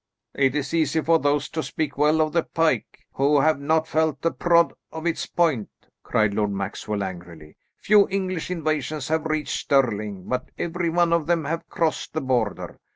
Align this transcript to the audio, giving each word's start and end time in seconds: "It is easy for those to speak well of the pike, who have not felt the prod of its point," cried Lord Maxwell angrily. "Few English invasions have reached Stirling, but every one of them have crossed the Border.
"It 0.33 0.55
is 0.55 0.73
easy 0.73 0.99
for 1.01 1.19
those 1.19 1.47
to 1.49 1.61
speak 1.61 1.95
well 1.95 2.21
of 2.21 2.33
the 2.33 2.41
pike, 2.41 3.05
who 3.13 3.39
have 3.41 3.59
not 3.59 3.87
felt 3.87 4.19
the 4.23 4.31
prod 4.31 4.73
of 4.91 5.05
its 5.05 5.27
point," 5.27 5.69
cried 6.01 6.33
Lord 6.33 6.49
Maxwell 6.49 7.03
angrily. 7.03 7.55
"Few 7.77 8.07
English 8.09 8.49
invasions 8.49 9.09
have 9.09 9.27
reached 9.27 9.55
Stirling, 9.59 10.23
but 10.27 10.49
every 10.57 10.89
one 10.89 11.13
of 11.13 11.27
them 11.27 11.45
have 11.45 11.69
crossed 11.69 12.13
the 12.13 12.21
Border. 12.21 12.79